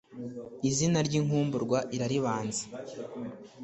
[0.69, 2.63] izina ry’inkumburwa iraribanza